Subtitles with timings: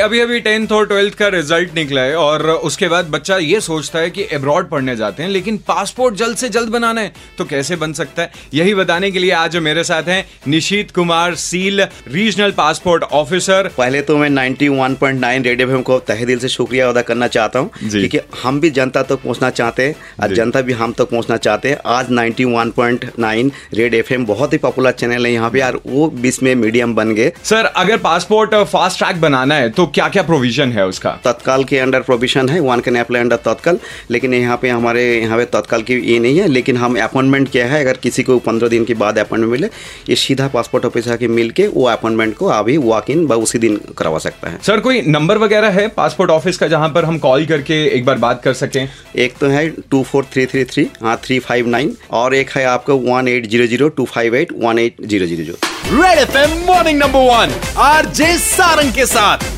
[0.00, 3.98] अभी अभी टेंथ और ट्वेल्थ का रिज़ल्ट निकला है और उसके बाद बच्चा ये सोचता
[3.98, 7.76] है कि अब्रॉड पढ़ने जाते हैं लेकिन पासपोर्ट जल्द से जल्द बनाना है। तो कैसे
[7.76, 8.30] बन सकता है?
[8.54, 14.02] यही बताने के लिए आज मेरे साथ हैं Nishit Kumar Seal regional passport officer पहले
[14.02, 18.20] तो मैं 91.9 रेडियो एफएम को तहे दिल से शुक्रिया अदा करना चाहता हूँ क्योंकि
[18.42, 21.70] हम भी जनता तक तो पहुँचना चाहते हैं और जनता भी हम तक पहुँचना चाहते
[21.70, 26.42] हैं। आज 91.9 रेड एफएम बहुत ही पॉपुलर चैनल है यहाँ पे यार वो बीच
[26.42, 30.72] में मीडियम बन गए। सर अगर पासपोर्ट फास्ट ट्रैक बनाना है तो क्या क्या प्रोविज़न
[30.72, 31.10] है उसका?
[31.24, 33.78] तत्काल के अंडर प्रोविज़न है one can apply under Tatkal
[34.10, 37.66] लेकिन यहाँ पे हमारे यहाँ पे तत्काल की ये नहीं है लेकिन हम अपॉइंटमेंट किया
[37.66, 39.70] है अगर किसी को पंद्रह दिन के बाद अपॉइंटमेंट मिले
[40.08, 43.80] ये सीधा पासपोर्ट ऑफ़िस आके मिल के वो अपॉइंटमेंट को अभी वॉक इन उसी दिन
[43.98, 47.46] करवा सकता है। सर कोई नंबर वगैरह है पासपोर्ट ऑफ़िस का जहाँ पर हम कॉल
[47.46, 48.88] करके एक बार बात कर सकें?
[49.16, 52.64] एक तो है two four three three three हाँ थ्री फाइव नाइन और एक है
[52.66, 56.58] आपका one eight zero zero two five eight one eight zero zero zero red FM
[56.66, 59.57] morning number one RJ Sarang के साथ।